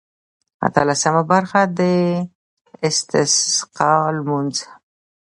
اتلسمه 0.67 1.23
برخه 1.31 1.61
د 1.77 1.79
استسقا 2.87 3.93
لمونځ. 4.17 4.55